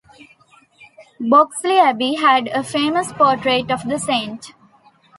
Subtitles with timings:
[1.19, 4.53] Boxley Abbey had a famous portrait of the saint.